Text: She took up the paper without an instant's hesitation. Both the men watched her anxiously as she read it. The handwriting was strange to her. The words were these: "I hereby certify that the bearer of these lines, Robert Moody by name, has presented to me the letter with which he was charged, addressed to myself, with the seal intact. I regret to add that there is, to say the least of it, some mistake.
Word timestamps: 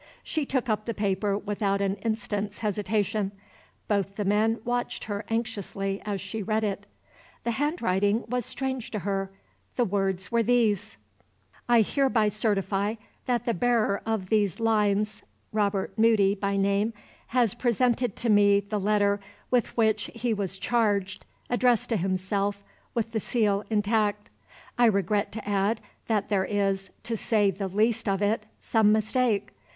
She 0.23 0.47
took 0.47 0.67
up 0.67 0.85
the 0.85 0.95
paper 0.95 1.37
without 1.37 1.79
an 1.79 1.93
instant's 1.97 2.57
hesitation. 2.57 3.31
Both 3.87 4.15
the 4.15 4.25
men 4.25 4.57
watched 4.65 5.03
her 5.03 5.23
anxiously 5.29 6.01
as 6.03 6.19
she 6.19 6.41
read 6.41 6.63
it. 6.63 6.87
The 7.43 7.51
handwriting 7.51 8.25
was 8.27 8.43
strange 8.43 8.89
to 8.89 8.99
her. 9.05 9.29
The 9.75 9.85
words 9.85 10.31
were 10.31 10.41
these: 10.41 10.97
"I 11.69 11.81
hereby 11.81 12.29
certify 12.29 12.95
that 13.27 13.45
the 13.45 13.53
bearer 13.53 14.01
of 14.03 14.29
these 14.31 14.59
lines, 14.59 15.21
Robert 15.51 15.93
Moody 15.99 16.33
by 16.33 16.57
name, 16.57 16.93
has 17.27 17.53
presented 17.53 18.15
to 18.15 18.29
me 18.29 18.59
the 18.59 18.79
letter 18.79 19.19
with 19.51 19.67
which 19.77 20.09
he 20.15 20.33
was 20.33 20.57
charged, 20.57 21.27
addressed 21.47 21.91
to 21.91 21.97
myself, 22.09 22.63
with 22.95 23.11
the 23.11 23.19
seal 23.19 23.63
intact. 23.69 24.31
I 24.79 24.85
regret 24.85 25.31
to 25.33 25.47
add 25.47 25.79
that 26.07 26.29
there 26.29 26.45
is, 26.45 26.89
to 27.03 27.15
say 27.15 27.51
the 27.51 27.67
least 27.67 28.09
of 28.09 28.23
it, 28.23 28.47
some 28.59 28.91
mistake. 28.91 29.51